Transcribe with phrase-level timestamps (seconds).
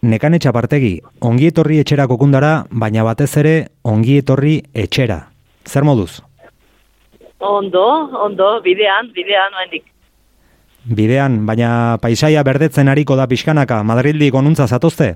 [0.00, 3.54] Nekan etxapartegi, ongi etorri etxera kokundara, baina batez ere
[3.84, 5.18] ongi etorri etxera.
[5.68, 6.22] Zer moduz?
[7.40, 7.84] Ondo,
[8.16, 9.84] ondo, bidean, bidean, oendik.
[10.96, 15.10] Bidean, baina paisaia berdetzen hariko da pixkanaka, Madrildi konuntza zatozte?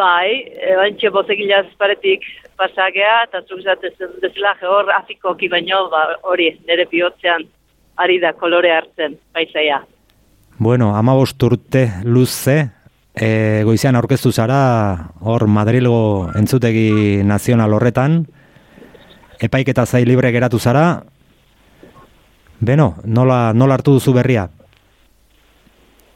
[0.00, 0.48] Bai,
[0.80, 2.24] bantxe bozegilaz paretik
[2.56, 7.44] pasagea, eta zuzatzen dezela hor afikoki baino, ba, hori, nire bihotzean
[8.00, 9.82] ari da kolore hartzen paisaia.
[10.58, 12.70] Bueno, ama urte luze,
[13.14, 18.24] e, goizean aurkeztu zara, hor Madrilgo entzutegi nazional horretan,
[19.42, 21.02] epaiketa zai libre geratu zara,
[22.60, 24.48] beno, nola, nola hartu duzu berria?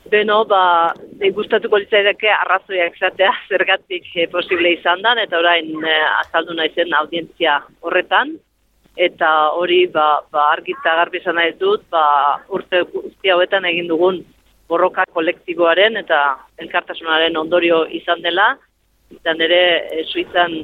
[0.09, 0.95] Beno, ba,
[1.37, 7.61] gustatuko litzaideke arrazoiak zatea zergatik e, posible izan dan, eta orain e, azaldu naizen audientzia
[7.85, 8.35] horretan,
[8.99, 12.03] eta hori ba, ba, argita garbi izan nahi dut, ba,
[12.49, 14.25] urte guzti hauetan egin dugun
[14.69, 16.21] borroka kolektiboaren eta
[16.59, 18.51] elkartasunaren ondorio izan dela,
[19.15, 20.59] eta nire e, suizan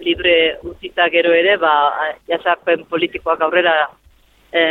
[0.00, 1.72] libre utzita gero ere, ba,
[2.30, 3.74] jazarpen politikoak aurrera
[4.52, 4.62] e,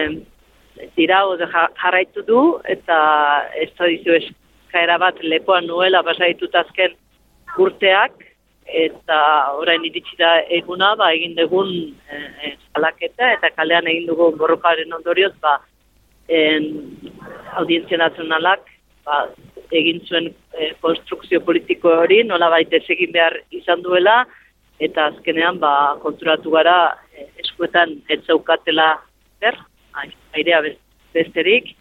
[0.95, 2.97] tirau jarraitu du eta
[3.55, 6.95] ez tradizio eskaera bat lepoan nuela basaitut azken
[7.57, 8.25] urteak.
[8.69, 9.19] Eta
[9.57, 11.71] orain iritsi da eguna ba egin dugun
[12.05, 15.55] e, salaketa eta kalean egin dugu borrokaren ondorioz ba
[16.27, 16.67] en
[17.57, 18.61] audientzia nazionalak
[19.09, 19.23] ba,
[19.75, 24.21] egin zuen e, konstrukzio politiko hori nola baita egin behar izan duela
[24.79, 26.77] eta azkenean ba konturatu gara
[27.13, 28.91] e, eskuetan ez zaukatela
[29.41, 29.57] ber
[30.33, 30.61] airea
[31.13, 31.73] besterik,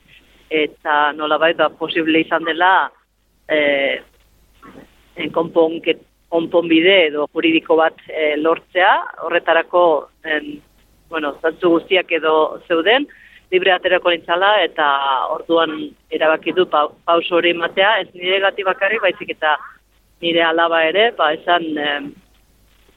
[0.50, 2.90] eta nola da posible izan dela
[3.48, 4.00] e,
[5.34, 8.92] konponbide edo juridiko bat e, lortzea,
[9.26, 9.82] horretarako
[10.24, 10.60] en,
[11.10, 13.06] bueno, zantzu guztiak edo zeuden,
[13.50, 14.86] libre aterako nintzala eta
[15.34, 15.74] orduan
[16.12, 19.56] erabaki du pa, pauso hori matea, ez nire gati bakarri, baizik eta
[20.22, 21.92] nire alaba ere, ba esan e,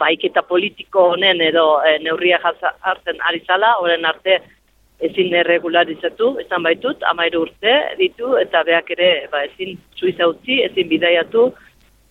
[0.01, 4.41] baiketa politiko honen edo e, neurria hartzen ari zala, horren arte
[5.01, 10.89] ezin erregularizatu, esan baitut, amairu urte ditu, eta beak ere ba, ezin suiza utzi, ezin
[10.91, 11.47] bidaiatu,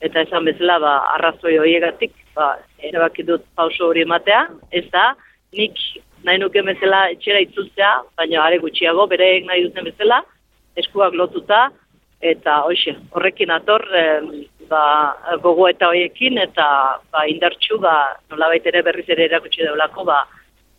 [0.01, 2.55] eta esan bezala ba, arrazoi horiegatik, ba,
[2.89, 5.11] erabaki dut pauso hori ematea, ez da,
[5.55, 5.77] nik
[6.25, 10.23] nahi nuke bezala etxera itzultzea, baina are gutxiago, bere nahi duten bezala,
[10.77, 11.69] eskuak lotuta,
[12.21, 13.87] eta hoxe, horrekin ator,
[14.69, 14.83] ba,
[15.43, 16.67] gogo eta hoiekin, eta
[17.13, 17.95] ba, indartxu, ba,
[18.31, 20.25] nola ere berriz ere erakutsi daulako, ba,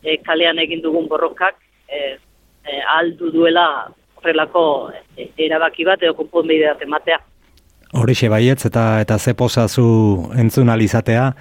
[0.02, 1.58] e, kalean egin dugun borrokak,
[1.88, 2.16] e,
[2.64, 3.66] e, aldu duela
[4.22, 7.18] horrelako e, erabaki bat edo konponbide bat ematea.
[7.98, 9.84] Horixe baietz eta eta ze posazu
[10.38, 11.32] entzun alizatea.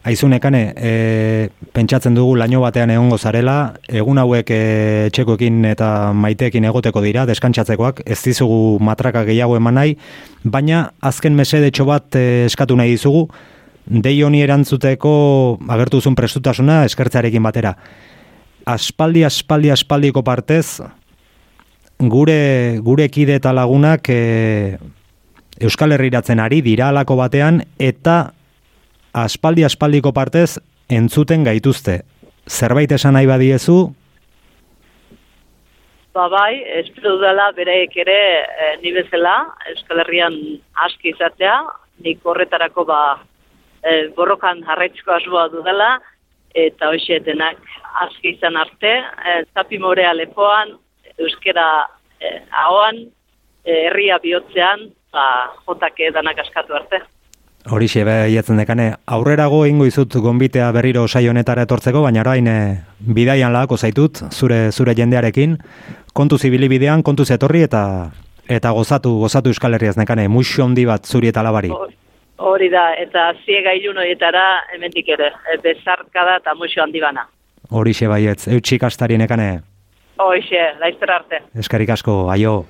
[0.00, 4.60] Aizunekane, e, pentsatzen dugu laino batean egongo zarela, egun hauek e,
[5.12, 9.98] txekoekin eta maiteekin egoteko dira, deskantxatzekoak, ez dizugu matraka gehiago eman nahi,
[10.42, 13.26] baina azken mesedetxo bat e, eskatu nahi dizugu,
[13.84, 15.12] dei honi erantzuteko
[15.68, 17.74] agertuzun prestutasuna eskertzarekin batera.
[18.70, 20.80] Aspaldi aspaldi aspaldiko partez
[22.00, 24.78] gure gure kide eta lagunak e,
[25.60, 28.30] Euskal Herriratzen ari dira alako batean eta
[29.12, 30.58] aspaldi aspaldiko partez
[30.90, 32.00] entzuten gaituzte.
[32.48, 33.92] Zerbait esan nahi badiezu?
[36.14, 39.34] Ba bai, espero dudala bereek ere e, ni bezala
[39.70, 40.34] Euskal Herrian
[40.86, 41.60] aski izatea,
[42.02, 43.02] nik horretarako ba
[43.84, 46.00] e, borrokan jarraitzko asua dudala,
[46.54, 47.20] eta hoxe
[48.02, 50.74] aski izan arte, e, zapi morea lepoan,
[51.16, 51.86] euskera
[52.18, 53.06] e, ahoan,
[53.64, 57.02] herria bihotzean, ba, jotake danak askatu arte.
[57.68, 62.54] Horixe, behiatzen dekane, aurrerago ingo izut gonbitea berriro sai honetara etortzeko, baina orain e,
[63.04, 65.58] bidaian lagako zaitut, zure zure jendearekin,
[66.16, 67.82] kontu zibili bidean, kontu zetorri eta
[68.48, 71.70] eta gozatu, gozatu Euskal Herriaz nekane, muixo handi bat zuri eta labari.
[72.40, 77.28] Hori da, eta ziega ilun horietara hemendik ere, e, bezarka da eta muixo handi bana.
[77.70, 79.50] Horixe baietz, eutxik astarien ekane.
[80.16, 81.44] Horixe, laizter arte.
[81.60, 82.62] Eskarik asko, aio.